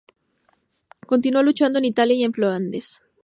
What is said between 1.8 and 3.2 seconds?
Italia y en Flandes.